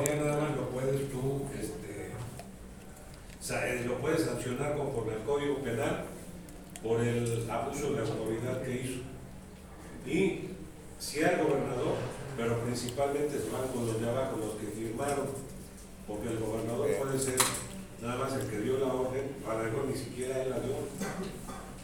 [0.00, 2.12] Ya nada más lo puedes tú, este,
[3.54, 6.04] eh, lo puedes sancionar conforme al Código Penal
[6.82, 9.00] por el abuso de autoridad que hizo.
[10.06, 10.48] Y
[10.98, 11.96] si al gobernador,
[12.38, 15.28] pero principalmente van con los de abajo, los que firmaron,
[16.08, 17.36] porque el gobernador puede ser
[18.00, 20.74] nada más el que dio la orden, para algo ni siquiera él la dio,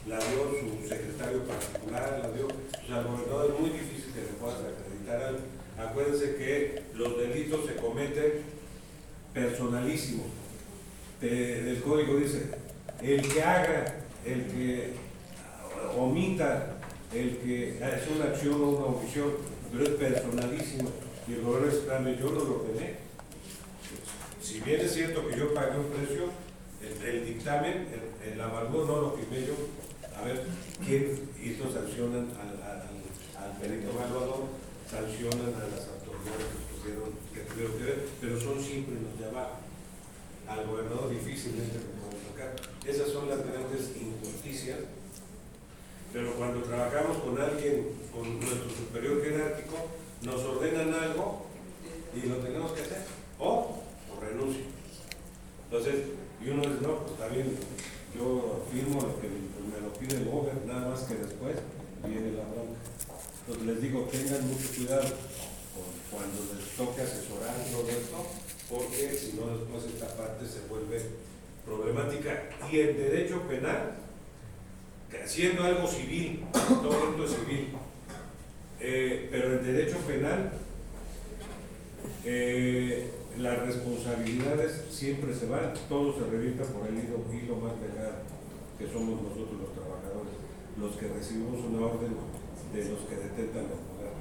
[0.06, 4.20] la dio su secretario particular, la dio, o sea, al gobernador es muy difícil que
[4.22, 5.57] le puedas acreditar algo.
[5.79, 8.43] Acuérdense que los delitos se cometen
[9.32, 10.27] personalísimos.
[11.21, 12.50] El código dice,
[13.00, 14.93] el que haga, el que
[15.96, 16.79] omita,
[17.14, 19.31] el que es una acción o una omisión,
[19.71, 20.91] pero es personalísimo.
[21.29, 22.97] Y el gobierno extraño, yo no lo ordené.
[24.43, 26.31] Si bien es cierto que yo pagué un precio,
[26.83, 27.86] el, el dictamen,
[28.25, 29.55] el, el no lo firmé yo.
[30.17, 30.43] A ver,
[30.85, 32.83] ¿quién hizo sancionan al, al,
[33.45, 34.47] al perito evaluador,
[34.91, 39.27] sancionan a las autoridades que pusieron, que tuvieron que ver, pero son siempre los de
[39.28, 39.61] abajo.
[40.48, 42.56] Al gobernador difícilmente lo podemos tocar.
[42.86, 44.78] Esas son las grandes injusticias.
[46.11, 49.77] Pero cuando trabajamos con alguien, con nuestro superior jerárquico,
[50.22, 51.47] nos ordenan algo
[52.17, 53.05] y lo tenemos que hacer.
[53.39, 54.64] O, o renuncio.
[55.70, 55.97] Entonces,
[56.42, 57.56] y uno dice, no, pues está bien,
[58.17, 61.56] yo firmo lo que me lo pide el gobierno, nada más que después
[62.02, 62.97] viene la bronca.
[63.48, 65.08] Entonces les digo, tengan mucho cuidado
[66.10, 68.27] cuando les toque asesorar todo esto,
[68.68, 71.00] porque si no después esta parte se vuelve
[71.64, 72.50] problemática.
[72.70, 73.96] Y en derecho penal,
[75.24, 77.68] siendo algo civil, todo esto es civil,
[78.80, 80.52] eh, pero en derecho penal
[82.27, 88.24] eh, las responsabilidades siempre se van, todo se revienta por el hilo, hilo más delgado,
[88.78, 90.36] que somos nosotros los trabajadores,
[90.78, 92.12] los que recibimos una orden
[92.72, 94.12] de los que detentan el poder.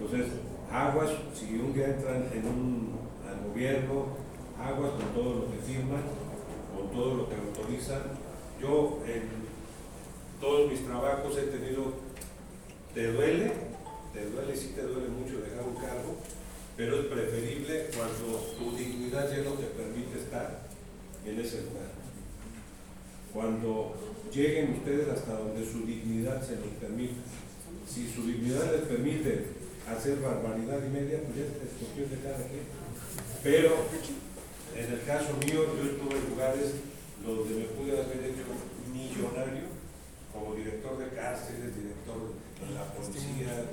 [0.00, 0.32] Entonces,
[0.70, 4.06] aguas, si un día entran en un al gobierno,
[4.58, 6.02] aguas con todo lo que firman,
[6.74, 8.02] con todo lo que autorizan.
[8.60, 9.22] Yo en
[10.40, 11.94] todos mis trabajos he tenido,
[12.94, 13.52] te duele,
[14.12, 16.16] te duele, sí te duele mucho dejar un cargo,
[16.76, 20.68] pero es preferible cuando tu dignidad ya no te permite estar
[21.24, 22.07] en ese lugar.
[23.32, 23.94] Cuando
[24.32, 27.14] lleguen ustedes hasta donde su dignidad se los permite.
[27.86, 29.46] Si su dignidad les permite
[29.88, 32.66] hacer barbaridad y media, pues ya es cuestión de cada quien.
[33.42, 33.88] Pero
[34.76, 36.72] en el caso mío, yo estuve en lugares
[37.24, 38.44] donde me pude haber hecho
[38.92, 39.68] millonario
[40.32, 43.64] como director de cárceles, director de la policía,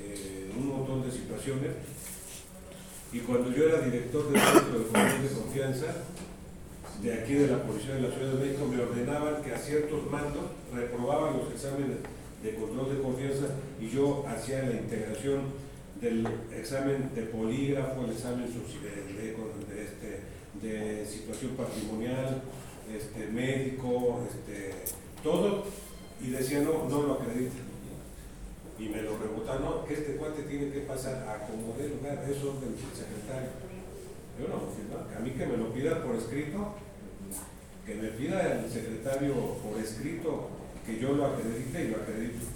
[0.00, 1.72] eh, un montón de situaciones.
[3.12, 5.86] Y cuando yo era director del centro de de confianza,
[7.02, 10.08] de aquí de la Policía de la Ciudad de México, me ordenaban que a ciertos
[10.10, 11.98] mandos reprobaban los exámenes
[12.42, 13.46] de control de confianza
[13.80, 15.40] y yo hacía la integración
[16.00, 16.26] del
[16.56, 20.20] examen de polígrafo, el examen de, de- de, este,
[20.66, 22.42] de situación patrimonial,
[22.92, 24.72] este, médico, este,
[25.22, 25.64] todo,
[26.20, 27.54] y decía, no, no lo acredita.
[28.78, 32.24] Y me lo rebotaron, no, que este cuate tiene que pasar a como de lugar,
[32.28, 33.50] eso del secretario.
[34.40, 36.74] Yo no, no, a mí que me lo pida por escrito,
[37.92, 40.48] que me pida el secretario por escrito
[40.86, 42.46] que yo lo acredite y lo acredito.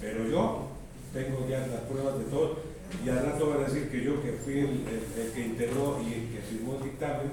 [0.00, 0.68] Pero yo
[1.12, 2.58] tengo ya las pruebas de todo
[3.04, 6.12] y al rato van a decir que yo que fui el, el- que integró y
[6.12, 7.30] el que firmó el dictamen,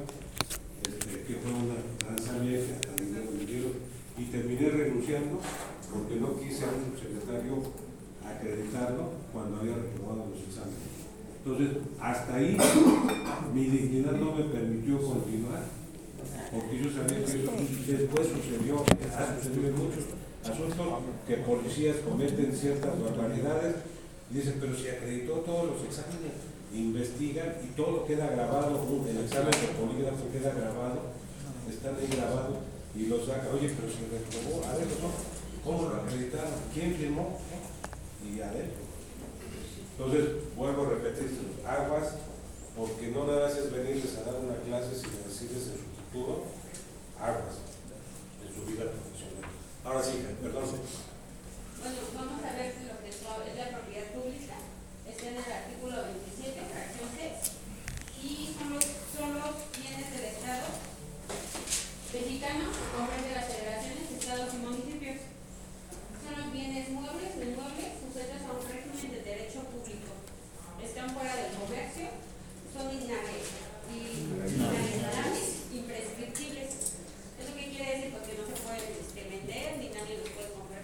[0.87, 2.73] este, que fue una tranza vieja,
[4.17, 5.39] y terminé renunciando
[5.91, 7.57] porque no quise a un secretario
[8.25, 10.91] acreditarlo cuando había reprobado los exámenes.
[11.43, 12.57] Entonces, hasta ahí
[13.53, 15.63] mi dignidad no me permitió continuar,
[16.51, 17.51] porque yo sabía que eso
[17.87, 20.05] después sucedió, ha sucedido en muchos
[20.43, 20.87] asuntos
[21.27, 23.75] que policías cometen ciertas barbaridades
[24.29, 26.33] dicen, pero si acreditó todos los exámenes,
[26.73, 31.11] investigan y todo queda grabado, el examen de polígrafo queda grabado,
[31.69, 32.57] están ahí grabados
[32.95, 35.11] y lo saca, oye, pero si reprobó, a ver, no,
[35.63, 36.53] ¿cómo lo acreditaron?
[36.73, 37.39] ¿Quién firmó?
[38.23, 38.83] Y adentro.
[39.97, 41.29] Entonces, vuelvo a repetir,
[41.67, 42.15] aguas,
[42.75, 46.43] porque no nada más es venirles a dar una clase, sino decirles en futuro,
[47.19, 47.55] aguas,
[48.43, 49.47] en su vida profesional.
[49.85, 50.67] Ahora sí, perdón.
[50.67, 54.55] Bueno, vamos a ver si lo que es la es la propiedad pública
[55.07, 57.55] está en el artículo 27, fracción 6,
[58.21, 60.67] y son los, son los bienes del Estado
[62.13, 65.17] mexicano que comprende las federaciones, estados y municipios.
[66.21, 70.11] Son los bienes muebles o inmuebles sujetos a un régimen de derecho público.
[70.83, 72.07] Están fuera del comercio,
[72.75, 73.47] son inague-
[73.89, 76.69] y- inalienables, imprescriptibles.
[77.41, 78.11] ¿Eso qué quiere decir?
[78.13, 80.81] Porque no se pueden este, vender ni nadie los puede comprar.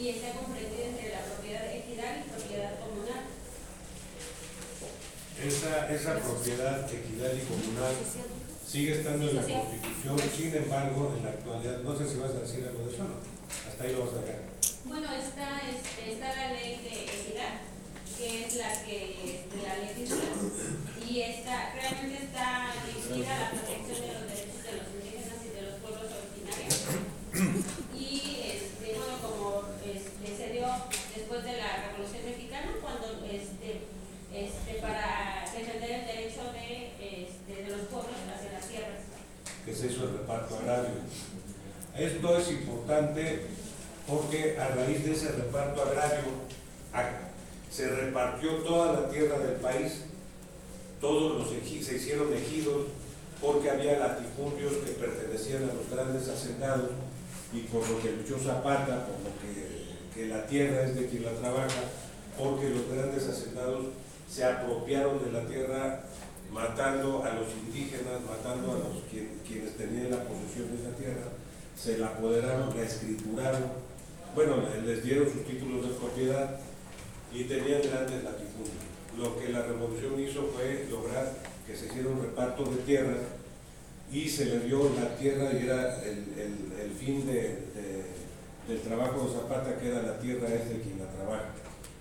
[0.00, 3.24] y está comprendida entre la propiedad ejidal y propiedad comunal.
[5.44, 5.86] Esa,
[6.68, 7.94] ejidal y comunal
[8.66, 9.42] sigue estando en la.
[9.42, 13.02] Constitución, sin embargo, en la actualidad, no sé si vas a decir algo de eso
[13.02, 13.16] o no,
[13.68, 14.42] hasta ahí lo vas a dejar.
[14.84, 17.64] Bueno, está, este, está la ley de equidad,
[18.16, 20.28] que es la que este, la legisla,
[21.08, 25.50] y está, realmente está dirigida a la protección de los derechos de los indígenas y
[25.56, 26.76] de los pueblos originarios.
[27.96, 28.12] Y
[28.44, 30.68] este, bueno, como este, se dio
[31.16, 33.88] después de la Revolución Mexicana, cuando este,
[34.32, 36.94] este, para defender el derecho de,
[37.26, 39.02] este, de los pueblos hacia las tierras.
[39.86, 40.90] Hizo el reparto agrario.
[41.96, 43.42] Esto es importante
[44.06, 46.20] porque a raíz de ese reparto agrario
[47.70, 50.02] se repartió toda la tierra del país,
[51.00, 52.86] todos los eji- se hicieron ejidos
[53.40, 56.90] porque había latifundios que pertenecían a los grandes hacendados
[57.52, 61.24] y por lo que luchó Zapata, por lo que, que la tierra es de quien
[61.24, 61.80] la trabaja,
[62.38, 63.86] porque los grandes hacendados
[64.28, 66.02] se apropiaron de la tierra
[66.52, 71.28] matando a los indígenas, matando a los quien- quienes tenían la posesión de esa tierra,
[71.76, 73.62] se la apoderaron, la escrituraron,
[74.34, 76.60] bueno, le- les dieron sus títulos de propiedad
[77.32, 78.84] y tenían grandes latifundios.
[79.18, 81.32] Lo que la revolución hizo fue lograr
[81.66, 83.18] que se hiciera un reparto de tierras
[84.12, 88.10] y se le dio la tierra y era el, fin de- de-
[88.68, 91.46] del trabajo de Zapata, que era la tierra es de quien la trabaja.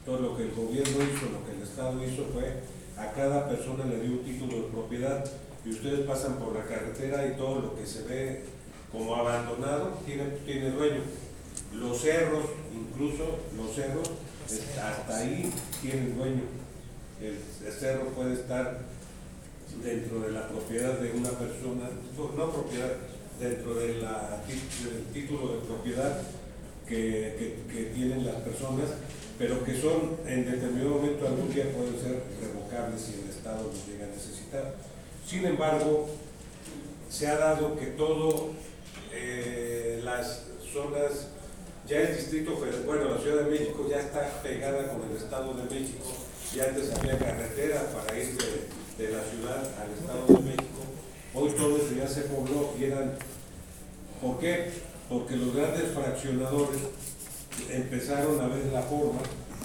[0.05, 2.53] Todo lo que el gobierno hizo, lo que el Estado hizo fue
[2.99, 5.23] a cada persona le dio un título de propiedad
[5.65, 8.43] y ustedes pasan por la carretera y todo lo que se ve
[8.91, 11.01] como abandonado tiene, tiene dueño.
[11.73, 14.09] Los cerros, incluso los cerros,
[14.83, 15.51] hasta ahí
[15.81, 16.41] tienen dueño.
[17.21, 17.37] El,
[17.71, 18.79] cerro puede estar
[19.83, 22.91] dentro de la propiedad de una persona, no, propiedad,
[23.39, 23.99] dentro del
[25.13, 26.21] título de propiedad
[26.87, 28.89] que- que tienen las personas,
[29.39, 33.87] pero que son en determinado momento algún día pueden ser revocables si el Estado los
[33.87, 34.75] llega a necesitar.
[35.25, 36.09] Sin embargo,
[37.09, 38.49] se ha dado que todo
[39.13, 40.43] eh, las
[40.73, 41.29] zonas,
[41.87, 45.53] ya el Distrito Federal, bueno, la Ciudad de México ya está pegada con el Estado
[45.53, 46.05] de México,
[46.53, 50.83] y antes había carretera para ir de, de la ciudad al Estado de México,
[51.33, 53.13] hoy todo eso ya se pobló y eran,
[54.21, 54.69] ¿por qué?
[55.07, 56.81] Porque los grandes fraccionadores
[57.69, 59.21] empezaron a ver la forma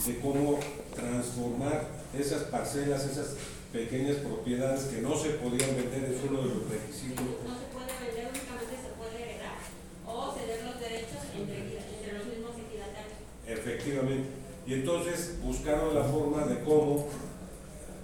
[0.07, 0.59] de cómo
[0.95, 1.89] transformar
[2.19, 3.35] esas parcelas, esas
[3.73, 7.91] pequeñas propiedades que no se podían vender, es uno de los requisitos No se puede
[8.07, 9.59] vender, únicamente se puede heredar
[10.07, 13.19] o ceder los derechos entre, entre los mismos ejidatarios.
[13.47, 14.29] Efectivamente.
[14.67, 17.09] Y entonces buscaron la forma de cómo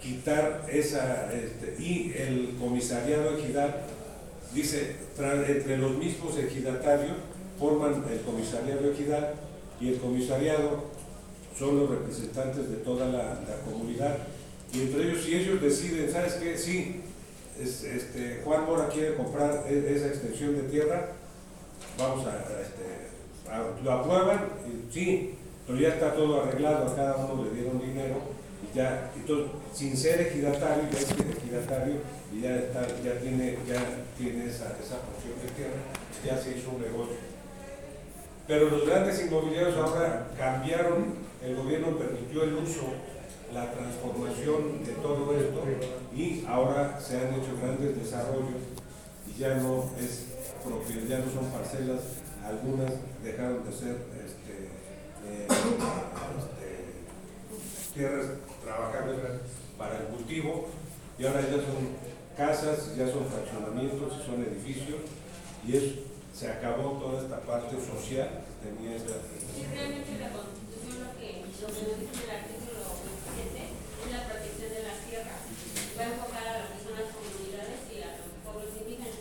[0.00, 3.82] quitar esa, este, y el comisariado ejidal
[4.54, 7.16] dice, entre los mismos ejidatarios
[7.58, 9.34] forman el comisariado ejidal
[9.80, 10.84] y el comisariado
[11.58, 14.18] son los representantes de toda la, comunidad.
[14.72, 16.56] Y entre ellos, si ellos deciden, ¿sabes qué?
[16.56, 17.00] Sí,
[17.60, 21.12] es- este, Juan Mora quiere comprar e- esa extensión de tierra,
[21.98, 23.10] vamos a, este,
[23.82, 24.48] lo aprueban,
[24.92, 25.34] sí,
[25.66, 28.16] pero ya está todo arreglado, a cada uno le dieron dinero,
[28.74, 31.94] ya, entonces, sin ser ejidatario, ya es ejidatario,
[32.32, 33.82] y ya está, ya tiene, ya
[34.16, 35.80] tiene esa, esa porción de tierra,
[36.24, 37.29] ya se hizo un negocio.
[38.50, 42.94] Pero los grandes inmobiliarios ahora cambiaron, el gobierno permitió el uso,
[43.54, 45.62] la transformación de todo esto,
[46.12, 48.62] y ahora se han hecho grandes desarrollos,
[49.28, 50.26] y ya no es
[50.64, 52.00] propiedad, ya no son parcelas,
[52.44, 52.90] algunas
[53.22, 54.68] dejaron de ser este,
[55.28, 56.88] eh, este,
[57.94, 58.26] tierras
[58.64, 59.18] trabajables
[59.78, 60.66] para el cultivo
[61.16, 61.94] y ahora ya son
[62.36, 65.02] casas, ya son fraccionamientos, son edificios
[65.64, 69.20] y es, se acabó toda esta parte social que tenía el artículo
[72.40, 73.60] 27
[74.00, 75.40] es la protección de las tierras.
[75.98, 79.14] Va enfocada a lo que son las comunidades y a los pueblos indígenas.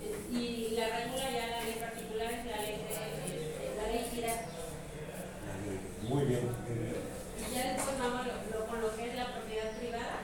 [0.00, 4.00] Eh, Y la regula ya la ley particular es la ley de, de- la ley
[4.08, 4.40] equidad.
[6.08, 6.44] Muy bien.
[6.48, 10.18] Y ya después vamos lo- lo- con lo que es la propiedad privada,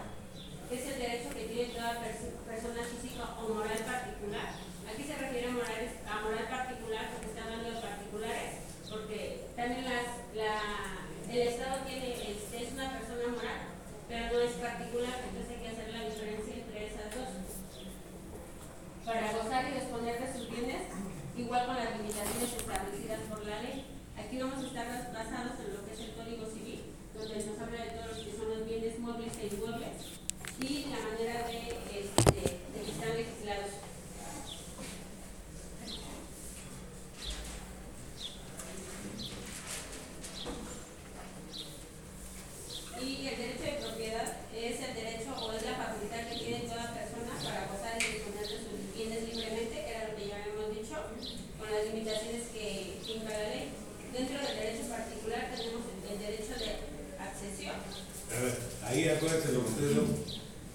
[0.68, 4.48] que es el derecho que tiene toda perso- persona física o moral particular.
[4.88, 8.52] Aquí se refiere a moral, a moral particular porque está hablando de particulares,
[8.90, 10.56] porque también las, la,
[11.32, 13.60] el Estado tiene, este, es una persona moral,
[14.08, 17.30] pero no es particular, entonces hay que hacer la diferencia entre esas dos.
[19.06, 20.82] Para gozar y disponer de sus bienes,
[21.52, 23.84] igual con las limitaciones establecidas por la ley.
[24.16, 26.80] Aquí vamos a estar basados en lo que es el Código Civil,
[27.12, 30.16] donde nos habla de todos los que son los bienes móviles e inmuebles
[30.60, 33.70] y la manera de, este, de que están legislados.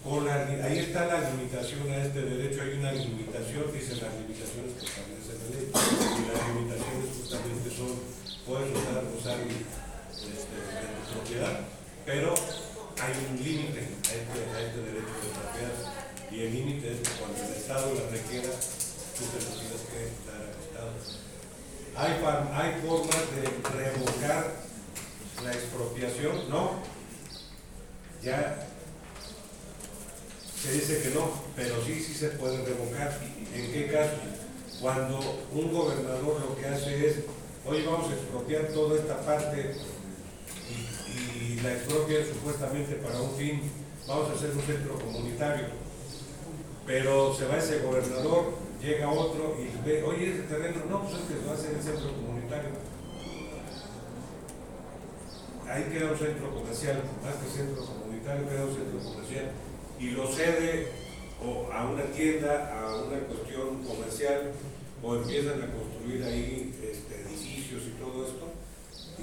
[0.03, 4.71] Con la, ahí está la limitación a este derecho, hay una limitación, dice las limitaciones
[4.79, 7.91] que establece la ley, y las limitaciones justamente son,
[8.47, 11.59] puedes usar, usar este, de tu propiedad,
[12.05, 15.75] pero hay un límite a este, a este derecho de propiedad,
[16.31, 20.01] y el límite es que cuando el Estado la requiera, tú te lo tienes que
[20.23, 20.95] dar al Estado.
[21.99, 23.43] Hay, fa- hay formas de
[23.75, 24.55] revocar
[25.43, 26.95] la expropiación, ¿no?
[30.61, 33.19] Se dice que no, pero sí, sí se puede revocar.
[33.53, 34.15] ¿En qué caso?
[34.81, 35.19] Cuando
[35.53, 37.15] un gobernador lo que hace es,
[37.65, 39.75] oye, vamos a expropiar toda esta parte
[40.69, 43.61] y, la expropian supuestamente para un fin,
[44.07, 45.65] vamos a hacer un centro comunitario.
[46.85, 51.21] Pero se va ese gobernador, llega otro y ve, oye, ese terreno, no, pues es
[51.21, 52.69] que va a hacer el centro comunitario.
[55.67, 57.83] Ahí queda un centro comercial, más que centro
[59.99, 60.87] Y lo cede
[61.43, 64.51] o a una tienda, a una cuestión comercial,
[65.01, 68.47] o empiezan a construir ahí este, edificios y todo esto.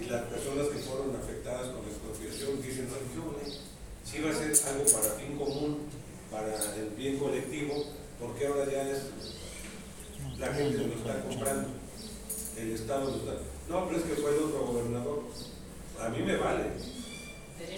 [0.00, 3.36] Y las personas que fueron afectadas con la expropiación dicen, no, yo,
[4.04, 5.78] si va a ser algo para fin común,
[6.30, 7.84] para el bien colectivo,
[8.20, 9.02] porque ahora ya es
[10.38, 11.68] la gente lo está comprando,
[12.56, 13.32] el Estado lo está.
[13.68, 15.22] No, pero es que fue el otro gobernador.
[16.00, 16.93] A mí me vale.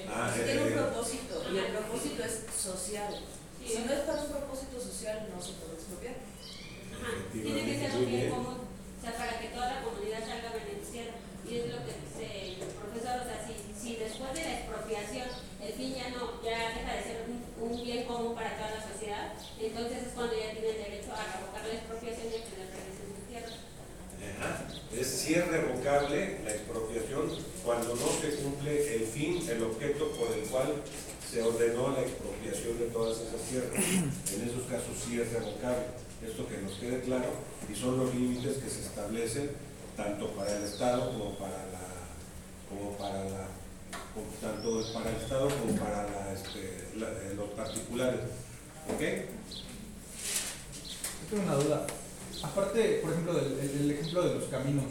[0.08, 3.12] Ah, Tiene un eh, propósito y el propósito es social.
[3.66, 6.14] Si no es para un propósito social, no se puede expropiar.
[6.94, 8.30] Ajá, Tiene que ser un bien.
[8.30, 11.12] común, o sea, para que toda la comunidad salga beneficiada.
[11.46, 12.26] Y es lo que dice
[12.58, 15.28] el profesor, o sea, si, si después de la expropiación
[15.62, 18.82] el fin ya no, ya deja de ser un, un bien común para toda la
[18.82, 22.70] sociedad, entonces es cuando ya tienen derecho a revocar la expropiación y a que les
[22.74, 23.54] regresen sus tierras.
[24.26, 24.65] Ajá.
[24.96, 27.28] Es si es revocable la expropiación
[27.64, 30.72] cuando no se cumple el fin, el objeto por el cual
[31.30, 33.72] se ordenó la expropiación de todas esas tierras.
[34.34, 35.84] En esos casos sí es revocable.
[36.26, 37.30] Esto que nos quede claro
[37.70, 39.50] y son los límites que se establecen
[39.96, 41.86] tanto para el Estado como para la
[42.68, 43.48] como para la
[44.14, 48.20] como tanto para el Estado como para la, este, la- eh, los particulares.
[48.88, 49.00] ¿Ok?
[51.30, 51.86] Tengo una duda.
[52.42, 54.84] Aparte, por ejemplo, del el- el ejemplo de los caminos,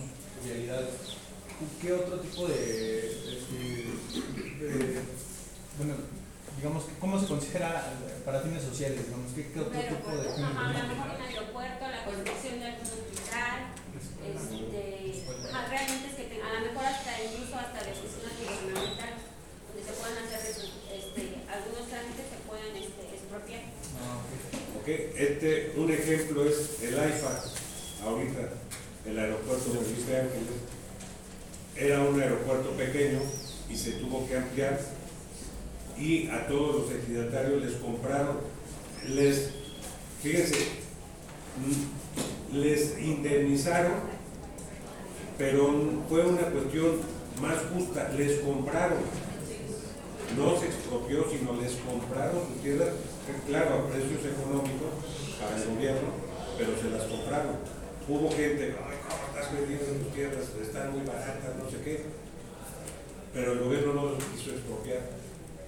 [0.44, 0.90] vialidades,
[1.82, 3.90] ¿qué otro tipo de, de-
[4.60, 5.02] de-
[5.78, 5.94] bueno,
[6.58, 7.94] digamos, ¿cómo se considera
[8.26, 9.06] para fines sociales?
[9.06, 10.50] Digamos, ¿qué, qué otro tipo de aeropuerto, fines?
[10.52, 13.58] ajá, a lo mejor un aeropuerto, la construcción de algún hospital,
[14.26, 19.22] este, ajá, realmente es que te- a lo mejor hasta incluso hasta de oficinas gubernamentales,
[19.70, 23.55] donde se puedan hacer este, algunos trámites se pueden este, expropiar.
[24.88, 27.44] Este, un ejemplo es el AIFA,
[28.04, 28.50] ahorita,
[29.08, 30.62] el aeropuerto de Felipe Ángeles,
[31.76, 33.20] era un aeropuerto pequeño
[33.68, 34.80] y se tuvo que ampliar.
[35.98, 38.38] Y a todos los ejidatarios les compraron,
[39.10, 39.50] les,
[40.22, 40.68] fíjense,
[42.54, 43.94] les indemnizaron,
[45.40, 46.98] pero fue una cuestión
[47.42, 49.00] más justa, les compraron
[50.34, 52.90] no se expropió, sino les compraron sus tierras,
[53.46, 54.92] claro, a precios económicos
[55.40, 56.10] para el gobierno,
[56.58, 57.56] pero se las compraron.
[58.08, 60.46] Hubo gente, ay, ¿cómo estás vendiendo tus tierras?
[60.62, 62.06] Están muy baratas, no sé qué.
[63.34, 65.10] Pero el gobierno no los quiso expropiar,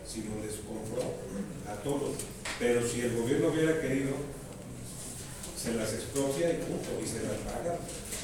[0.05, 1.03] sino les compró
[1.67, 2.15] a todos.
[2.59, 4.13] Pero si el gobierno hubiera querido,
[5.57, 7.77] se las expropia y punto, y se las paga.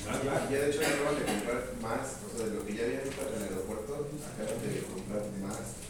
[0.08, 0.52] Más barato.
[0.52, 3.36] ya de hecho acaban de comprar más, o sea, de lo que ya habían para
[3.36, 5.83] el aeropuerto, acaban de comprar más.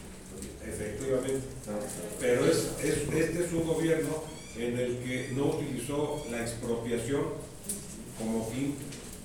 [0.68, 1.40] Efectivamente.
[2.20, 4.24] Pero es, es- este es un gobierno
[4.58, 7.24] en el que no utilizó la expropiación
[8.18, 8.76] como fin,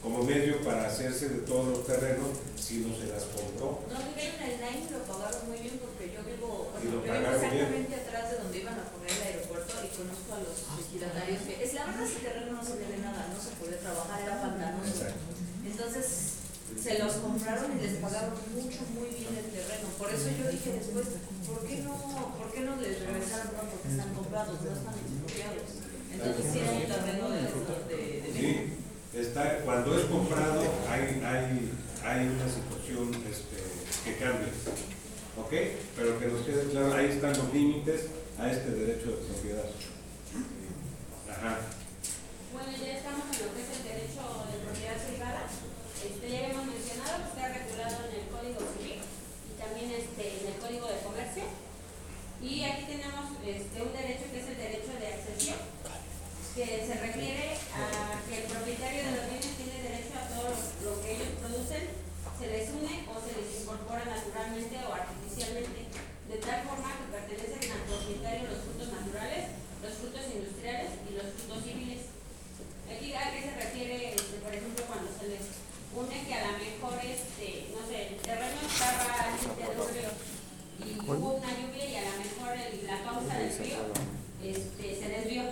[0.02, 3.83] como medio para hacerse de todos los terrenos, sino se las compró.
[3.92, 7.12] No vivieron el line y lo pagaron muy bien porque yo vivo, bueno, yo vivo
[7.12, 7.52] pagaron bien.
[7.52, 11.54] exactamente atrás de donde iban a poner el aeropuerto y conozco a los ejidatarios que
[11.62, 14.40] es la verdad ese terreno no se ve de nada, no se podía trabajar, era
[14.40, 14.88] pantanoso.
[14.88, 15.28] Exacto.
[15.66, 16.07] Entonces
[16.76, 19.88] se los compraron y les pagaron mucho, muy bien el terreno.
[19.96, 21.06] Por eso yo dije después,
[21.46, 21.94] ¿por qué no,
[22.37, 23.48] por qué no les regresaron?
[23.56, 25.88] Porque están comprados, no están expropiados.
[26.12, 28.72] Entonces sí es un terreno de, de, de, Sí,
[29.14, 31.72] está, cuando es comprado hay, hay,
[32.04, 33.56] hay una situación este,
[34.04, 34.48] que cambia.
[35.38, 35.52] ¿Ok?
[35.96, 38.06] Pero que nos quede claro, ahí están los límites
[38.38, 39.64] a este derecho de propiedad.
[41.30, 41.58] Ajá.
[42.52, 45.46] Bueno, ya estamos en lo que es el derecho de propiedad privada.
[45.98, 50.44] Este, ya habíamos mencionado que está regulado en el Código Civil y también este, en
[50.54, 51.42] el Código de Comercio.
[52.38, 55.58] Y aquí tenemos este, un derecho que es el derecho de accesión,
[56.54, 61.02] que se refiere a que el propietario de los bienes tiene derecho a todo lo
[61.02, 66.62] que ellos producen, se les une o se les incorpora naturalmente o artificialmente, de tal
[66.62, 68.88] forma que pertenecen al propietario los frutos
[75.97, 80.12] Une que a lo mejor, este, no sé, el terreno estaba límite de un río
[80.78, 83.80] y hubo una lluvia y a lo mejor el- la causa del río
[84.45, 85.42] este, se desvió.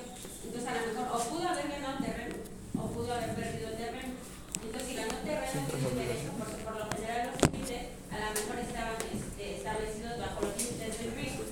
[0.45, 2.37] Entonces a lo mejor o pudo haber ganado terreno
[2.79, 4.15] o pudo haber perdido terreno.
[4.63, 8.57] Entonces si ganó terreno tiene derecho porque por lo general los límites a lo mejor
[8.63, 11.43] estaban este, establecidos bajo los límites del río.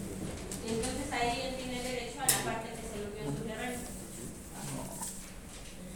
[0.64, 3.81] Entonces ahí él tiene derecho a la parte que se le dio en su terreno.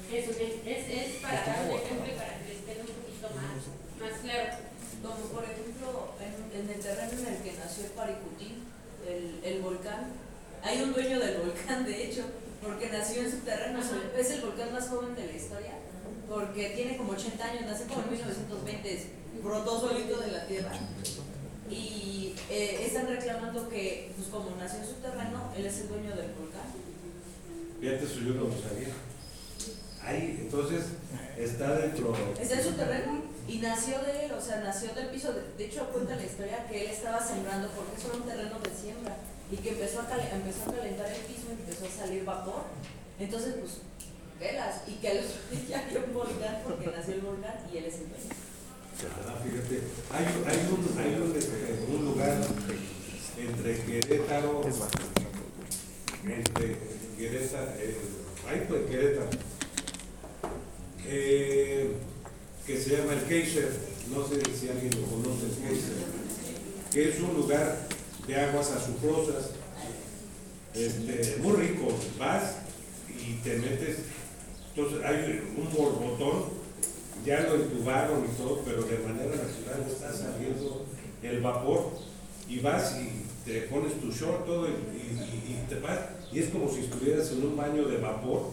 [0.09, 3.29] Es, un- es, es para dar un ejemplo y para que les quede un poquito
[3.37, 3.61] más,
[4.01, 4.49] más claro.
[5.05, 8.65] Como por ejemplo, en, en el terreno en el que nació el Paricutín,
[9.07, 10.09] el, el volcán,
[10.63, 12.25] hay un dueño del volcán, de hecho,
[12.63, 15.73] porque nació en su terreno, es el- es el volcán más joven de la historia,
[16.29, 19.07] porque tiene como 80 años, nació como en 1920, es-
[19.45, 20.73] brotó solito de la tierra.
[21.71, 26.17] Y eh, están reclamando que, pues como nació en su terreno, él es el dueño
[26.17, 26.65] del volcán.
[27.79, 28.89] Fíjate, eso yo no lo sabía.
[30.03, 30.85] Ahí, entonces,
[31.37, 32.17] está dentro.
[32.41, 35.33] Está en su terreno y nació de él, o sea, nació del piso.
[35.35, 38.59] De, de hecho, cuenta la historia que él estaba sembrando porque eso era un terreno
[38.61, 39.17] de siembra
[39.53, 42.65] y que empezó a, empezó a calentar el piso y empezó a salir vapor.
[43.19, 43.73] Entonces, pues,
[44.41, 47.85] velas y que al otro día había un volcán porque nació el volcán y él
[47.85, 48.33] es el dueño.
[49.29, 52.37] Ah, fíjate, hay, hay, un, hay un, un lugar
[53.39, 54.63] entre Querétaro,
[56.25, 56.77] entre
[57.17, 59.31] Querétaro, eh, pues Querétaro,
[61.07, 61.93] eh,
[62.67, 63.71] que se llama el Kaiser,
[64.11, 66.18] no sé si alguien lo conoce, el Kaiser,
[66.93, 67.77] que es un lugar
[68.27, 69.51] de aguas azufrosas,
[70.75, 72.57] este, muy rico, vas
[73.09, 73.97] y te metes,
[74.75, 76.59] entonces hay un borbotón
[77.27, 80.87] ya lo entubaron y todo, pero de manera natural está saliendo
[81.23, 81.91] el vapor
[82.49, 85.99] y vas y te pones tu short todo y, y- y te vas
[86.33, 88.51] y es como si estuvieras en un baño de vapor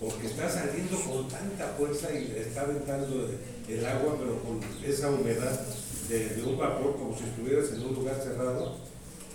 [0.00, 3.30] porque está saliendo con tanta fuerza y está aventando
[3.68, 5.60] el agua pero con esa humedad
[6.08, 8.76] de, de un vapor como si estuvieras en un lugar cerrado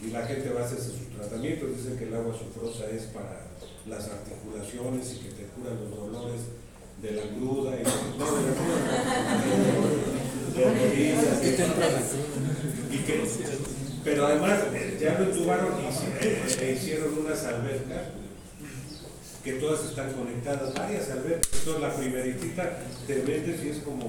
[0.01, 3.47] y la gente va a hacerse sus tratamientos, dicen que el agua sulfurosa es para
[3.87, 6.41] las articulaciones y que te cura los dolores
[7.01, 7.83] de la cruda y
[8.17, 8.79] no de la cruda,
[10.53, 10.63] de
[12.91, 13.23] y que
[14.03, 15.85] pero además eh, ya lo entubaron y
[16.25, 18.01] eh, hicieron unas albercas
[19.43, 21.49] que todas están conectadas, varias albercas.
[21.59, 24.07] Entonces la primeritita te metes y es como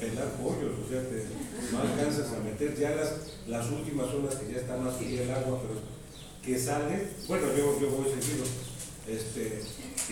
[0.00, 1.24] pelar pollos, o sea, te,
[1.72, 3.12] no alcanzas a meter ya las,
[3.46, 5.80] las últimas son las que ya está más fría el agua, pero
[6.44, 8.44] que sale, bueno, yo, yo voy seguido,
[9.06, 9.60] este,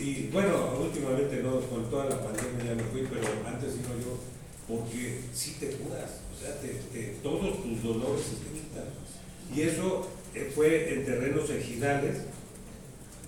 [0.00, 4.18] y bueno, últimamente no, con toda la pandemia ya me fui, pero antes iba yo,
[4.68, 8.84] porque sí te curas, o sea, te, te- todos tus dolores se te quitan.
[9.54, 12.18] Y eso eh, fue en terrenos ejidales,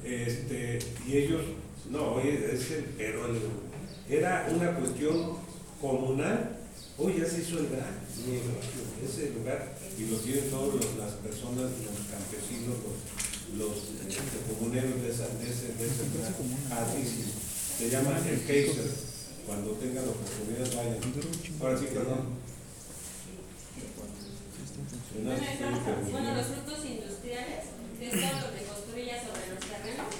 [0.04, 1.42] este, y ellos,
[1.90, 3.40] no, oye, es el, el-
[4.08, 5.36] era una cuestión
[5.80, 6.56] comunal,
[6.98, 8.00] hoy ya se hizo el gran
[9.04, 12.76] ese lugar, y lo tienen todas las personas, los campesinos,
[13.56, 13.76] los, los
[14.08, 16.32] este, comuneros de, esa, de ese, de ese lugar,
[16.68, 17.32] padrísimo.
[17.78, 18.90] se llama el Kaiser,
[19.46, 20.98] cuando tengan oportunidad vayan.
[21.60, 22.40] Ahora sí, perdón.
[26.12, 27.64] Bueno, los frutos industriales,
[27.98, 30.10] que es todo lo que construya sobre los terrenos.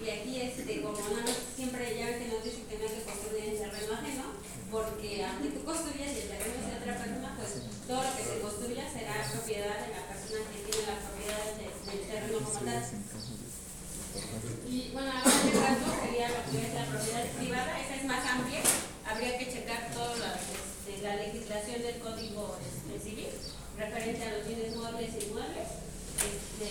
[0.00, 3.04] Y aquí, este, como no, nos- siempre ya que nos dicen que no hay que
[3.04, 4.24] construir en terreno ajeno,
[4.72, 7.50] porque aunque tú construyas y el terreno es de otra persona, pues
[7.86, 11.74] todo lo que se construya será propiedad de la persona que tiene la propiedad de-
[11.84, 12.80] del terreno como tal.
[14.70, 18.24] Y bueno, a este caso sería lo que es la propiedad privada, esa es más
[18.24, 18.62] amplia,
[19.04, 23.28] habría que checar toda la, este, la legislación del Código este, Civil
[23.76, 25.68] referente a los bienes muebles e inmuebles.
[26.24, 26.70] Este,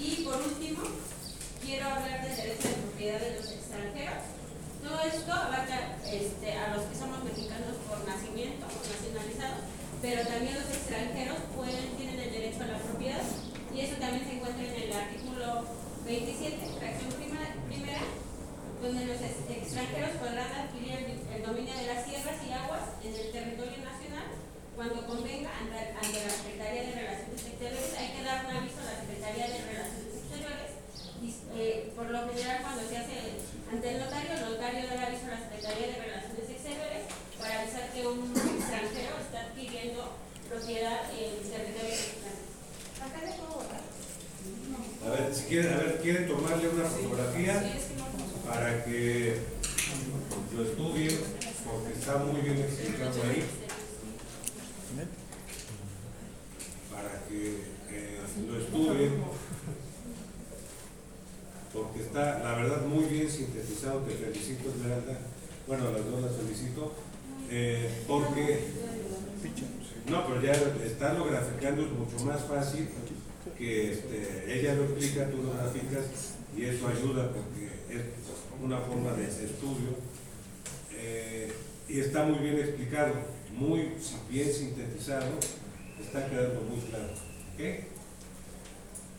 [0.00, 0.80] y por último,
[1.62, 4.22] quiero hablar del derecho de propiedad de los extranjeros.
[4.82, 9.60] Todo esto abarca este, a los que somos mexicanos por nacimiento, por nacionalizados,
[10.00, 13.20] pero también los extranjeros pueden, tienen el derecho a la propiedad
[13.74, 15.68] y eso también se encuentra en el artículo
[16.08, 18.00] 27, fracción prima- primera,
[18.80, 23.12] donde los ex- extranjeros podrán adquirir el, el dominio de las tierras y aguas en
[23.14, 24.32] el territorio nacional
[24.74, 27.92] cuando convenga ante, ante la Secretaría de Relaciones Exteriores.
[28.00, 30.70] Hay que dar un aviso a la Secretaría de Relaciones Exteriores.
[31.20, 33.16] Y, eh, por lo general, cuando se hace
[33.70, 37.02] ante el notario, el notario da el aviso a la Secretaría de Relaciones Exteriores
[37.36, 40.00] para avisar que un extranjero está adquiriendo
[40.48, 42.40] propiedad en territorio mexicano.
[43.04, 43.84] Acá les puedo borrar.
[45.04, 45.44] A ver, si
[46.02, 47.80] quieren, tomarle una fotografía
[48.46, 49.36] para que
[50.56, 51.18] lo estudien,
[51.64, 53.44] porque está muy bien explicado ahí,
[56.90, 57.60] para que
[57.90, 59.12] eh, lo estudien,
[61.72, 65.18] porque está, la verdad, muy bien sintetizado, te felicito, Esmeralda,
[65.66, 66.94] bueno, a las dos las felicito,
[67.52, 68.60] Eh, porque,
[70.08, 70.52] no, pero ya
[70.86, 72.88] estarlo graficando es mucho más fácil
[73.58, 74.29] que este,
[74.70, 75.50] ella lo explica, tú lo
[76.56, 78.02] y eso ayuda porque es
[78.62, 79.96] una forma de estudio
[80.92, 81.52] eh,
[81.88, 83.14] y está muy bien explicado,
[83.56, 83.92] muy
[84.28, 85.38] bien sintetizado,
[86.00, 87.12] está quedando muy claro.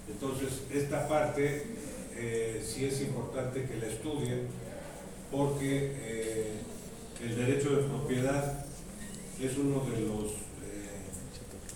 [0.08, 1.66] Entonces, esta parte
[2.16, 4.48] eh, sí es importante que la estudien
[5.32, 6.52] porque eh,
[7.24, 8.66] el derecho de propiedad
[9.40, 10.32] es uno de los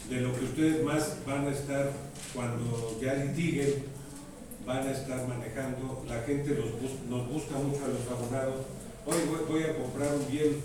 [0.09, 1.91] de lo que ustedes más van a estar
[2.35, 3.85] cuando ya litiguen
[4.65, 8.65] van a estar manejando la gente los nos busca mucho a los abogados
[9.05, 9.17] hoy
[9.47, 10.61] voy, a comprar un bien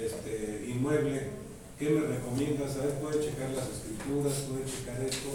[0.00, 1.42] este, inmueble
[1.78, 2.76] ¿qué me recomiendas?
[2.76, 5.30] a ver puede checar las escrituras puede checar esto.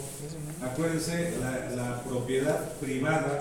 [0.63, 1.33] Acuérdense
[1.75, 3.39] la, propiedad privada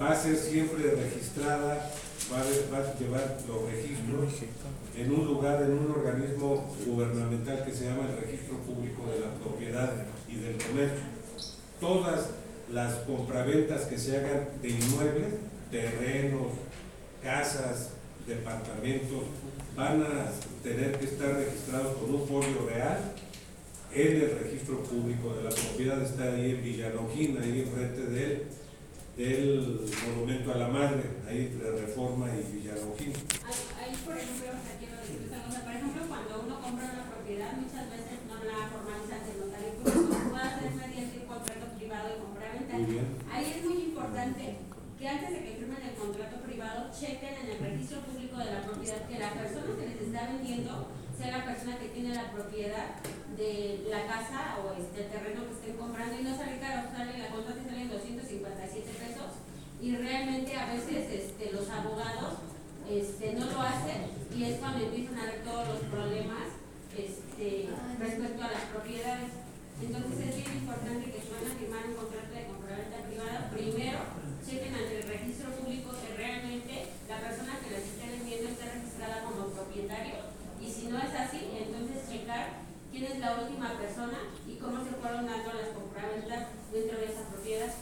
[0.00, 1.90] va a ser siempre registrada,
[2.32, 4.50] va a llevar los registros
[4.96, 9.34] en un lugar, en un organismo gubernamental que se llama el Registro Público de la
[9.42, 11.04] Propiedad y del Comercio.
[11.80, 12.30] Todas
[12.72, 15.34] las compraventas que se hagan de inmuebles,
[15.70, 16.48] terrenos,
[17.22, 17.90] casas,
[18.26, 19.24] departamentos,
[19.76, 20.30] van a
[20.62, 23.14] tener que estar registrados con un folio real
[23.92, 28.46] en el registro público de la propiedad, está ahí en Villanoquín, ahí enfrente de él
[29.16, 33.12] del Monumento a la Madre, ahí entre Reforma y Villanoquín.
[33.44, 37.10] Ahí, por ejemplo, o sea, quiero decir esta cosa, por ejemplo, cuando uno compra una
[37.10, 41.66] propiedad, muchas veces no la formaliza ante el notario público, puede hacer mediante un contrato
[41.76, 42.78] privado de compra-venta.
[42.78, 43.06] Muy bien.
[43.28, 44.56] Ahí es muy importante
[44.98, 48.62] que antes de que firmen el contrato privado, chequen en el registro público de la
[48.62, 50.86] propiedad que la persona que les está vendiendo
[51.18, 52.94] sea la persona que tiene la propiedad
[53.36, 56.14] de la casa o este terreno que estén comprando.
[56.14, 59.30] Y no sale caro, sale la cuenta te sale en 257 pesos.
[59.82, 62.46] Y realmente a veces este, los abogados
[62.86, 64.14] este, no lo hacen.
[64.30, 66.54] Y es cuando empiezan a ver todos los problemas
[66.94, 67.68] este,
[67.98, 69.30] respecto a las propiedades.
[69.82, 74.29] Entonces es bien importante que si van a firmar un contrato de compraventa privada, primero
[74.58, 79.46] ante el registro público que realmente la persona que les esté vendiendo esté registrada como
[79.46, 80.26] propietario
[80.60, 84.90] y si no es así, entonces checar quién es la última persona y cómo se
[84.98, 87.72] fueron dando las compraventas dentro de esa propiedad.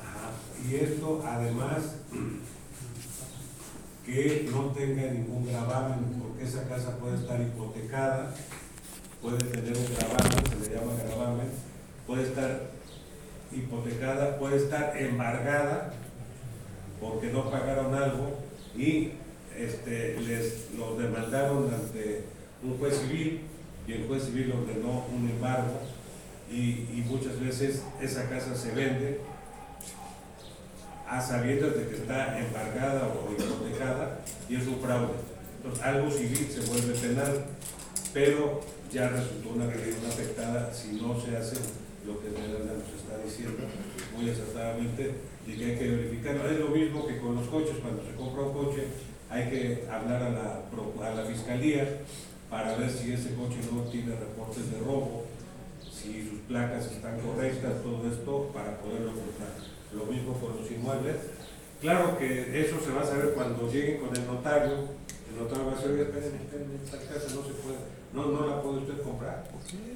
[0.00, 0.32] Ajá.
[0.66, 1.96] Y esto además
[4.06, 8.34] que no tenga ningún gravamen, porque esa casa puede estar hipotecada,
[9.20, 11.50] puede tener un gravamen, se le llama gravamen,
[12.06, 12.75] puede estar
[13.56, 15.92] hipotecada, puede estar embargada
[17.00, 18.38] porque no pagaron algo
[18.76, 19.12] y
[19.56, 22.24] este, les los demandaron ante
[22.62, 23.40] un juez civil
[23.86, 25.80] y el juez civil ordenó un embargo
[26.50, 29.20] y, y muchas veces esa casa se vende
[31.08, 35.12] a sabiendas de que está embargada o hipotecada y es un fraude.
[35.56, 37.44] Entonces, algo civil se vuelve penal,
[38.12, 38.60] pero
[38.92, 41.56] ya resultó una realidad afectada si no se hace
[42.06, 43.58] lo que Melania nos está diciendo
[44.16, 45.10] muy acertadamente
[45.46, 46.48] y que hay que verificarlo.
[46.48, 48.84] Es lo mismo que con los coches, cuando se compra un coche
[49.28, 52.02] hay que hablar a la, a la fiscalía
[52.48, 55.24] para ver si ese coche no tiene reportes de robo,
[55.82, 59.50] si sus placas están correctas, todo esto para poderlo comprar.
[59.92, 61.16] Lo mismo con los inmuebles.
[61.80, 64.74] Claro que eso se va a saber cuando lleguen con el notario.
[65.30, 67.78] El notario va a decir, espérenme, espérenme, esta casa no se puede,
[68.12, 69.44] no, no la puede usted comprar.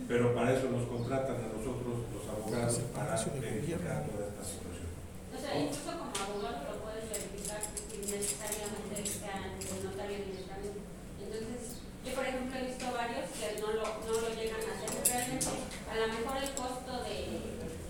[0.09, 4.91] Pero para eso nos contratan a nosotros los abogados para verificar toda esta situación.
[5.31, 10.83] O sea, incluso como abogado lo puedes verificar sin necesariamente sea ante el notario directamente.
[11.23, 14.91] Entonces, yo por ejemplo he visto varios que no lo, no lo llegan a hacer.
[14.91, 15.53] Realmente,
[15.87, 17.17] a lo mejor el costo de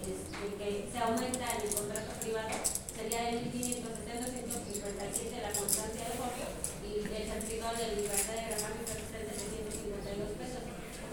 [0.04, 2.56] este, que se aumenta en el contrato privado
[2.92, 4.20] sería de 1.570,
[4.61, 6.46] 257 la constancia de copio
[6.85, 10.62] y el certificado de libertad de gravamen que está en 752 pesos.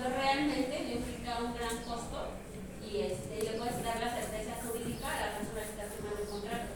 [0.08, 2.32] Entonces, realmente implica un gran costo
[2.80, 6.30] y este, le puedes dar la certeza jurídica a la persona que está firmando el
[6.32, 6.72] contrato.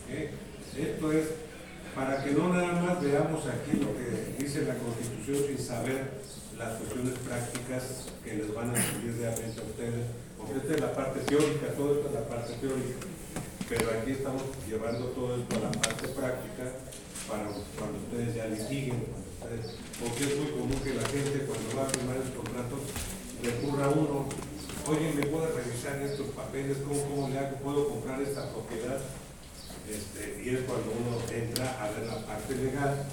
[0.00, 0.10] ¿ok?
[0.80, 1.26] Esto es
[1.94, 6.24] para que no nada más veamos aquí lo que dice la Constitución sin saber
[6.56, 10.06] las cuestiones prácticas que les van a servir realmente a ustedes,
[10.38, 13.06] porque esta es la parte teórica, todo esto es la parte teórica,
[13.68, 16.64] pero aquí estamos llevando todo esto a la parte práctica
[17.28, 17.44] para
[17.76, 21.90] cuando ustedes ya litiguen, cuando porque es muy común que la gente cuando va a
[21.90, 22.76] firmar el contrato
[23.42, 24.28] recurra a uno,
[24.86, 26.76] oye, ¿me puede revisar estos papeles?
[26.84, 27.56] ¿Cómo, cómo le hago?
[27.56, 29.00] ¿Puedo comprar esta propiedad?
[29.88, 33.06] Este, y es cuando uno entra a ver la parte legal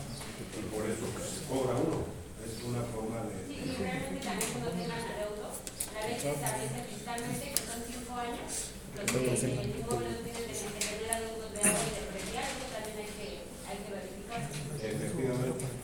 [0.53, 2.05] y por eso pues, se cobra uno.
[2.43, 3.47] Es una forma de...
[3.47, 5.47] Sí, y realmente también cuando tengan adeudo,
[5.95, 11.59] la ley establece fiscalmente que son cinco años los que tiene que tener adeudos de
[11.59, 13.27] agua y de predial, eso también hay que,
[13.69, 14.41] hay que verificar.
[14.81, 15.76] Efectivamente.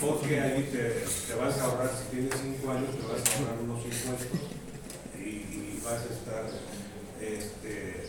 [0.00, 3.58] Porque ahí te, te vas a ahorrar, si tienes 5 años, te vas a ahorrar
[3.62, 4.40] unos impuestos
[5.16, 6.44] y, y vas a estar,
[7.20, 8.06] este,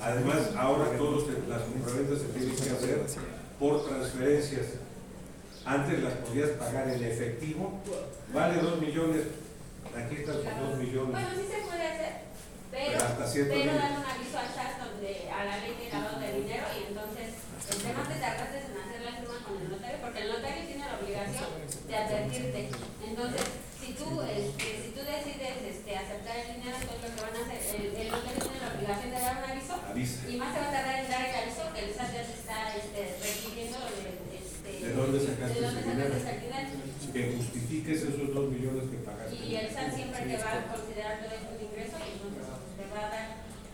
[0.00, 3.06] además, ahora todas las compraventas se tienen que hacer
[3.58, 4.66] por transferencias.
[5.64, 7.80] Antes las podías pagar en efectivo,
[8.32, 9.22] vale 2 millones,
[9.96, 12.12] aquí están sus 2 millones, Bueno, sí se puede hacer,
[12.70, 16.20] pero, pero hasta pero dan un aviso al SAT donde a la ley de lavado
[16.20, 17.34] de dinero y entonces
[17.66, 20.85] el tema te tardaste en hacer la firma con el notario porque el notario tiene
[21.96, 22.68] de advertirte.
[23.08, 23.42] Entonces,
[23.80, 27.42] si tú, este, si tú decides este, aceptar el dinero, entonces lo que van a
[27.48, 30.28] hacer, el, el tiene la obligación de dar un aviso Avisa.
[30.28, 32.34] y más se va a tardar en dar el aviso que el SAT ya te
[32.36, 36.14] está este, requiriendo de, este, ¿De dónde sacaste ese dinero?
[37.16, 39.32] Que justifiques esos 2 millones que pagaste.
[39.40, 42.44] Y el SAT siempre te va a considerar todo eso un ingreso y entonces
[42.76, 43.28] te va a dar,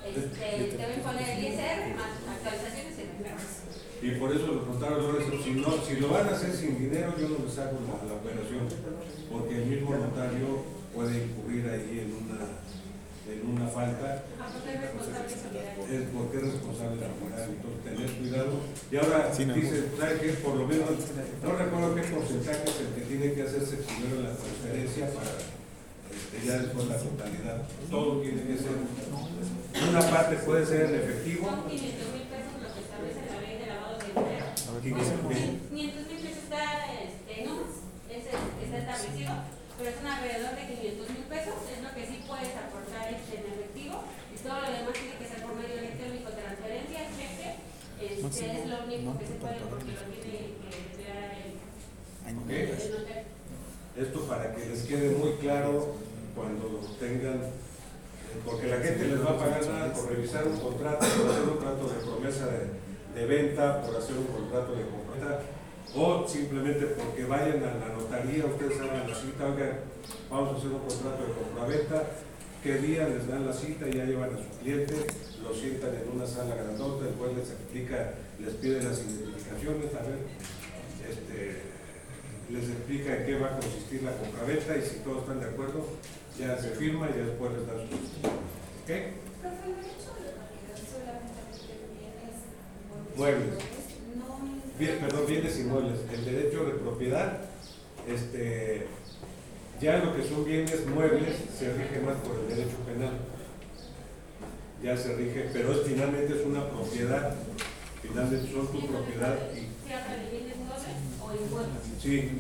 [0.07, 3.83] este, te va a imponer el ISR más actualizaciones y recargos.
[4.03, 7.29] Y por eso los notarios, si, no, si lo van a hacer sin dinero, yo
[7.29, 8.67] no les hago la, la operación,
[9.31, 12.43] porque el mismo notario puede incurrir ahí en una,
[13.31, 15.87] en una falta, Ah, porque es responsable solidario.
[15.87, 18.53] es porque es responsable de la moral, entonces tener cuidado.
[18.91, 20.29] Y ahora dice, ¿sabe qué?
[20.43, 24.35] Por lo menos, no recuerdo qué porcentaje es el que tiene que hacerse primero la
[24.35, 25.31] transferencia para
[26.11, 27.63] este, ya después la totalidad.
[27.89, 32.69] Todo tiene que ser, una parte puede ser en efectivo, Son 500 mil pesos lo
[32.75, 34.13] que establece la ley de lavado de
[34.83, 35.07] dinero.
[35.07, 35.61] 500 mil.
[35.71, 37.55] 500 mil pesos está, este, no,
[38.11, 39.33] es, está establecido,
[39.79, 43.33] pero es un alrededor de 500 mil pesos, es lo que sí puedes aportar este,
[43.39, 43.95] en efectivo,
[44.31, 47.51] y todo lo demás tiene que ser por medio electrónico, transferencia, cheque,
[48.03, 52.51] este, es lo único que se puede porque lo tiene que declarar el, ¿ok?
[52.51, 53.31] el notario.
[53.95, 55.95] Esto para que les quede muy claro
[56.35, 61.07] cuando tengan, eh, porque la gente les va a pagar nada por revisar un contrato,
[61.07, 65.41] por hacer un contrato de promesa de, de venta, por hacer un contrato de compra,
[65.95, 69.81] o simplemente porque vayan a la notaría, ustedes hagan la cita, oigan,
[70.31, 72.03] vamos a hacer un contrato de compra-venta,
[72.63, 74.95] qué día les dan la cita, ya llevan a su cliente,
[75.43, 80.03] lo sientan en una sala grandota, el juez les explica, les pide las identificaciones, a
[80.03, 80.19] ver,
[81.09, 81.73] este,
[82.49, 85.87] les explica en qué va a consistir la compraventa y si todos están de acuerdo,
[86.39, 87.97] ya se firma y después les dan su...
[89.43, 91.51] Profe, el derecho de la propiedad solamente
[91.93, 92.47] bienes
[93.17, 93.55] Muebles.
[94.79, 96.01] Bien, perdón, bienes inmuebles.
[96.13, 97.39] El derecho de propiedad,
[98.09, 98.87] este,
[99.81, 103.19] ya lo que son bienes muebles se rige más por el derecho penal.
[104.83, 107.35] Ya se rige, pero es, finalmente es una propiedad.
[108.03, 110.87] Finalmente son tu propiedad y ¿Se habla de bienes muebles
[111.21, 111.83] o inmuebles?
[112.01, 112.31] Sí,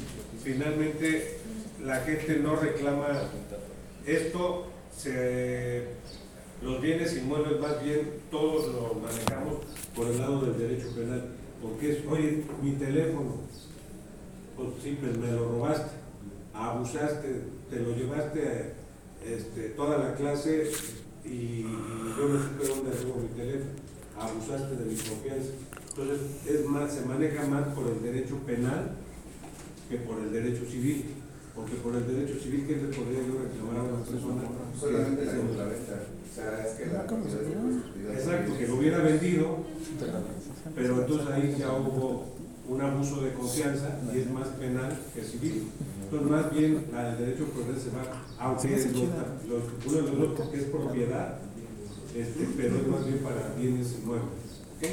[0.42, 1.38] finalmente
[1.84, 3.28] la gente no reclama
[4.06, 5.84] esto, se,
[6.62, 9.58] los bienes inmuebles más bien todos lo manejamos
[9.96, 11.24] por el lado del derecho penal,
[11.60, 13.36] porque es, oye, mi teléfono,
[14.56, 15.90] pues sí, pues me lo robaste,
[16.54, 18.72] abusaste, te lo llevaste
[19.26, 20.70] este, toda la clase
[21.24, 21.66] y, y
[22.18, 23.70] yo no supe dónde dejó mi teléfono,
[24.18, 25.50] abusaste de mi confianza.
[25.90, 28.92] Entonces, es más, se maneja más por el derecho penal
[29.90, 31.04] que por el derecho civil.
[31.54, 34.42] Porque por el derecho civil, ¿qué le podría yo reclamar a una persona?
[34.80, 36.00] Solamente la que- compraventa.
[36.32, 37.02] O sea, es que la.
[38.14, 39.58] Exacto, que lo hubiera vendido,
[40.74, 42.26] pero entonces ahí ya hubo
[42.68, 45.68] un abuso de confianza y es más penal que civil.
[46.04, 50.58] Entonces, más bien, la del derecho penal se va, aunque es uno de los porque
[50.58, 51.38] es propiedad,
[52.16, 54.62] este, pero es más bien para bienes inmuebles.
[54.78, 54.88] ¿Ok?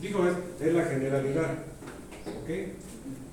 [0.00, 1.50] Digo, es, es la generalidad.
[2.26, 2.48] ¿Ok?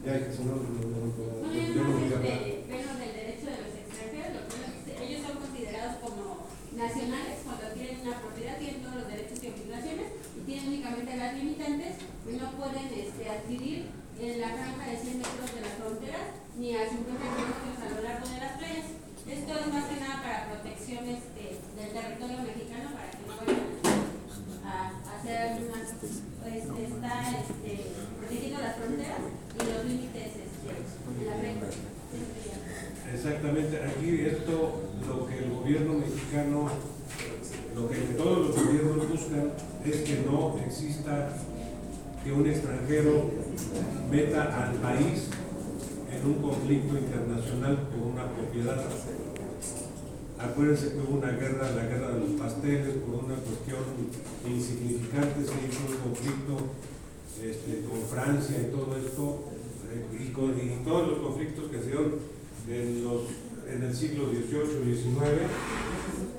[0.06, 2.10] Ya, que si no, no, no, no, No, no, yo yo no no voy a
[2.10, 2.34] sé, hablar.
[2.34, 6.44] este, ven lo del derecho de los extranjeros, lo que es, ellos son considerados como
[6.76, 10.08] nacionales cuando tienen una propiedad, tienen todos los derechos y obligaciones
[10.46, 11.96] y únicamente las limitantes
[12.30, 13.86] y no pueden este, adquirir
[14.20, 18.00] en la franja de 100 metros de las fronteras ni a 50 kilómetros a lo
[18.04, 18.88] largo de las playas.
[19.24, 23.64] Esto es más que nada para protección este, del territorio mexicano para que no vayan
[24.64, 27.72] a, a hacer más, pues, está este,
[28.20, 31.68] protegiendo las fronteras y los límites este, en la frente.
[33.14, 36.70] Exactamente, aquí esto, lo que el gobierno mexicano,
[37.76, 39.52] lo que todos los gobiernos buscan
[39.86, 41.30] es que no exista
[42.24, 43.30] que un extranjero
[44.10, 45.28] meta al país
[46.12, 48.82] en un conflicto internacional por una propiedad.
[50.40, 53.84] Acuérdense que hubo una guerra, la guerra de los pasteles, por una cuestión
[54.48, 56.56] insignificante, se hizo un conflicto
[57.44, 59.52] este, con Francia y todo esto,
[60.20, 62.16] y, todos los conflictos que se dieron
[62.68, 63.22] en, los,
[63.72, 65.48] en el siglo XVIII y XIX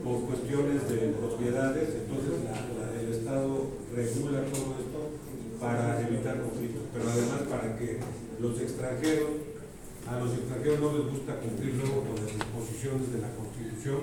[0.03, 5.01] por cuestiones de propiedades, entonces la- la- Estado regula todo esto
[5.59, 7.97] para evitar conflictos, pero además para que
[8.39, 9.31] los extranjeros
[10.05, 14.01] A los extranjeros no les gusta cumplir luego con las disposiciones de la Constitución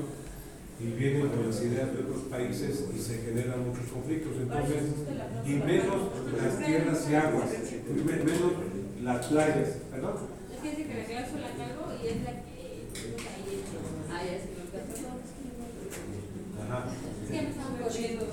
[0.82, 4.34] y vienen con las ideas de otros países y se generan muchos conflictos.
[4.42, 4.82] Entonces,
[5.46, 6.02] y menos
[6.42, 7.50] las tierras y aguas,
[7.94, 8.52] me- menos
[9.06, 10.16] las playas, ¿perdón?
[10.50, 13.62] Es que dice que la cláusula cargo y es la que ahí
[14.10, 14.82] Ah, ya se me olvidó.
[14.90, 16.02] Perdón, es que no me acuerdo.
[16.66, 16.90] Ajá.
[16.90, 18.26] Es que me están corriendo.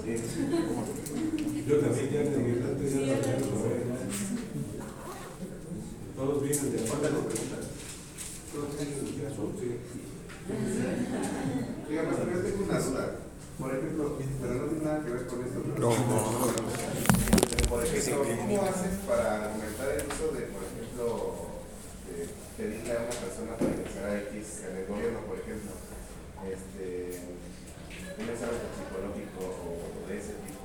[1.68, 2.07] Yo también ya de migrante ya no quiero saber.
[6.16, 7.62] Todos vienen de afuera, no preguntan.
[8.52, 9.68] Todos vienen de azul, sí.
[11.88, 13.04] Oiga, maestro, yo tengo una duda.
[13.58, 15.58] Por ejemplo, pero no tiene nada que ver con esto.
[15.62, 15.90] pero-
[17.68, 21.06] Por ejemplo, ¿cómo haces para argumentar el uso de, por ejemplo,
[22.56, 25.70] pedirle a una persona para ingresar a X en el gobierno, por ejemplo,
[26.48, 27.20] este,
[28.18, 30.57] un examen psicológico o de ese tipo?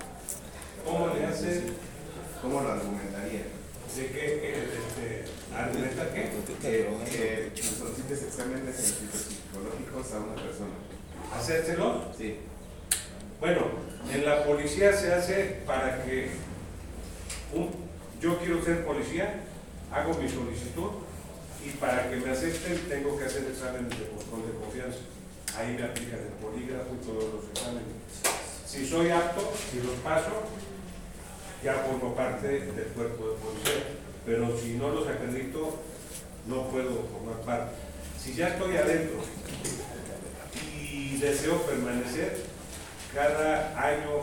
[2.41, 3.43] ¿Cómo lo argumentaría?
[3.95, 4.13] ¿De qué?
[4.13, 6.29] qué, este, ¿Argumenta qué?
[6.62, 10.71] Que, que solicites exámenes psicológicos a una persona.
[11.36, 12.13] ¿Hacérselo?
[12.17, 12.38] Sí.
[13.41, 13.62] Bueno,
[14.12, 16.32] en la policía se hace para que
[17.53, 17.71] un,
[18.21, 19.41] yo quiero ser policía,
[19.91, 20.91] hago mi solicitud
[21.65, 24.99] y para que me acepten tengo que hacer exámenes de control de confianza.
[25.58, 27.84] Ahí me aplican el polígrafo y todos los exámenes.
[28.65, 30.47] Si soy apto, si los paso,
[31.63, 33.84] ya formo parte del cuerpo de policía.
[34.26, 35.80] Pero si no los acredito,
[36.47, 37.76] no puedo formar parte.
[38.21, 39.19] Si ya estoy adentro
[40.78, 42.38] y deseo permanecer,
[43.13, 44.21] cada año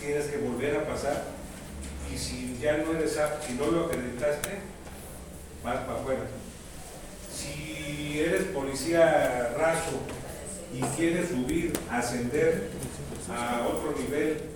[0.00, 1.24] tienes que volver a pasar
[2.12, 4.50] y si ya no eres si no lo acreditaste,
[5.62, 6.22] vas para afuera.
[7.32, 10.00] Si eres policía raso
[10.72, 12.70] y quieres subir, ascender
[13.30, 14.53] a otro nivel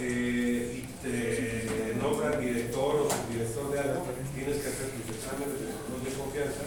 [0.00, 5.72] eh, y te nombran director o subdirector de algo, tienes que hacer tus exámenes de
[5.88, 6.62] control confianza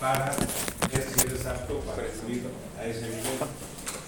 [0.00, 0.34] para
[0.90, 2.42] ver si eres apto para subir
[2.78, 3.38] a ese nivel.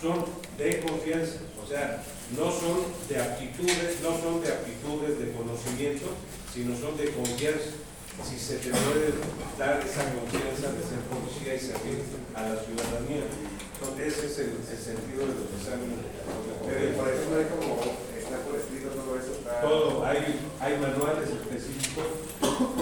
[0.03, 0.27] Son
[0.59, 2.03] de confianza, o sea,
[2.37, 6.11] no son de aptitudes, no son de aptitudes de conocimiento,
[6.53, 7.79] sino son de confianza.
[8.23, 9.11] Si se te puede
[9.59, 11.99] dar esa confianza de ser policía y servir
[12.35, 13.27] a la ciudadanía.
[13.27, 16.99] Entonces, ese es el, sentido de los exámenes Pero, confianza.
[16.99, 18.04] por ejemplo, hay como,
[18.43, 19.61] por escrito todo eso, está...
[19.61, 22.05] Todo, hay, hay manuales específicos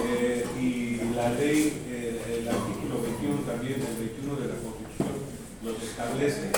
[0.05, 5.17] eh, y la ley, eh, el artículo 21 también, el 21 de la Constitución,
[5.63, 6.49] los establece.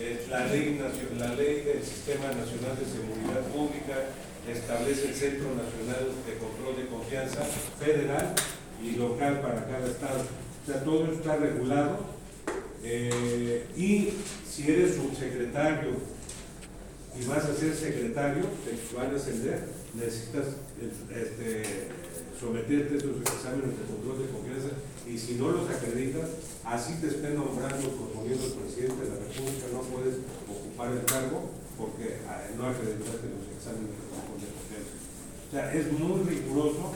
[0.00, 0.80] Eh, la, ley,
[1.18, 4.16] la ley del Sistema Nacional de Seguridad Pública
[4.48, 7.42] establece el Centro Nacional de Control de Confianza
[7.78, 8.34] federal
[8.82, 10.20] y local para cada estado.
[10.22, 12.20] O sea, todo está regulado
[13.76, 14.08] y
[14.48, 16.19] si eres subsecretario
[17.18, 20.46] y vas a ser secretario, te van a ascender, necesitas
[21.10, 21.88] este,
[22.38, 24.70] someterte a esos exámenes de control de confianza
[25.06, 26.30] y si no los acreditas,
[26.64, 30.14] así te estén nombrando, proponiendo el presidente de la República, no puedes
[30.48, 34.94] ocupar el cargo porque ah, no acreditaste los exámenes de control de confianza.
[35.48, 36.92] O sea, es muy riguroso.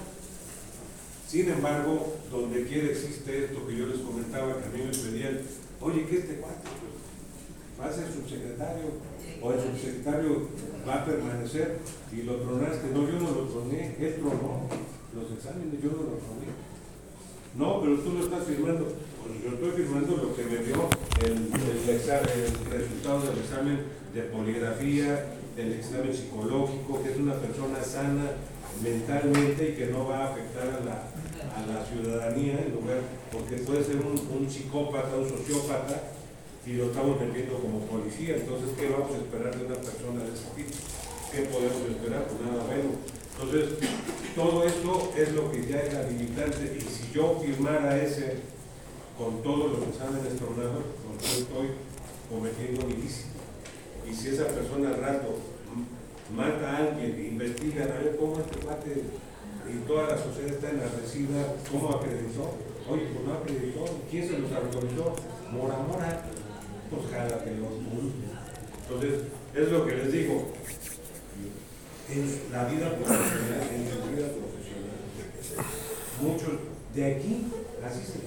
[1.26, 5.40] Sin embargo, donde quiera existe esto que yo les comentaba, que a mí me pedían,
[5.80, 6.68] oye, ¿qué este cuate?
[7.86, 9.00] A ser subsecretario,
[9.42, 10.48] o el subsecretario
[10.88, 11.78] va a permanecer
[12.12, 12.88] y lo tronaste.
[12.92, 14.68] No, yo no lo troné, él tronó
[15.14, 16.48] los exámenes, yo no lo troné.
[17.56, 18.84] No, pero tú lo estás firmando.
[19.24, 20.88] Pues yo estoy firmando lo que me dio
[21.24, 23.78] el, el, el resultado del examen
[24.12, 28.32] de poligrafía, del examen psicológico, que es una persona sana
[28.82, 31.08] mentalmente y que no va a afectar a la,
[31.54, 32.98] a la ciudadanía en lugar,
[33.32, 36.02] porque puede ser un, un psicópata, un sociópata,
[36.66, 38.36] y lo estamos metiendo como policía.
[38.36, 40.76] Entonces, ¿qué vamos a esperar de una persona de ese tipo?
[41.30, 42.24] ¿Qué podemos esperar?
[42.26, 42.96] Pues nada menos.
[43.34, 43.90] Entonces,
[44.34, 48.38] todo esto es lo que ya era limitante y si yo firmara ese
[49.18, 51.68] con todos los exámenes tronados, pues yo estoy
[52.30, 53.34] cometiendo ilícito.
[54.08, 55.36] Y si esa persona al rato
[56.34, 59.04] mata a alguien, investiga a ver cómo este cuate
[59.68, 62.54] y toda la sociedad está enardecida, ¿cómo acreditó?
[62.90, 65.16] Oye, pues no acreditó, ¿quién se los autorizó?
[65.50, 66.24] Mora Mora,
[66.96, 67.72] pues jálate los
[68.82, 69.14] Entonces,
[69.54, 70.48] es lo que les digo,
[72.10, 74.98] en la vida profesional, en la vida profesional,
[76.20, 76.52] muchos
[76.94, 77.46] de aquí,
[77.84, 78.18] así se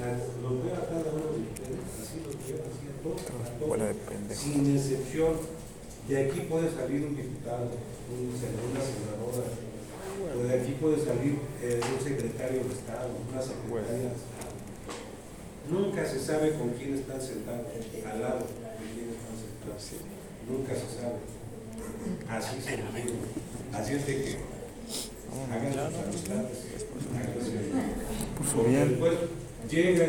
[0.42, 3.78] los veo a cada uno de ustedes, así los veo, así a todos, a todos,
[4.36, 5.34] sin excepción,
[6.10, 7.70] de aquí puede salir un diputado,
[8.12, 9.48] un sen- una senadora,
[10.36, 14.37] o de aquí puede salir eh, un secretario de Estado, una secretaria de Estado.
[15.70, 17.68] Nunca se sabe con quién están sentados,
[18.12, 19.84] al lado de quién están sentados.
[20.50, 21.20] Nunca se sabe.
[22.30, 23.78] Así se.
[23.78, 24.38] Así es de que
[25.52, 26.58] hagan sus amistades,
[28.38, 28.90] por su bien.
[28.90, 29.14] Después
[29.70, 30.06] llega,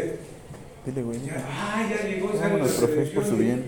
[0.87, 1.27] Dile, güey.
[1.27, 3.67] ya, ah, ya llegó, Vámonos, profe, por su bien.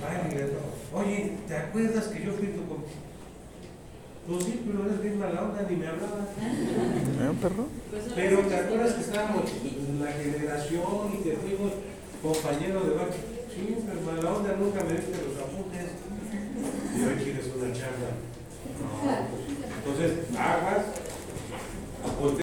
[0.00, 0.46] Vale,
[0.92, 3.09] Oye, ¿te acuerdas que yo fui tu com-?"
[4.26, 6.28] Pues sí, pero eres bien mala onda, ni me hablabas.
[6.38, 7.66] ¿Eh, perro?
[8.14, 11.72] Pero te acuerdas que estábamos en la generación y te fuimos
[12.22, 13.40] compañero de barrio.
[13.50, 15.98] Sí, pero mala onda nunca me diste los apuntes.
[16.96, 18.10] Y hoy quieres una charla.
[18.80, 19.50] No, pues,
[19.80, 20.84] entonces, aguas,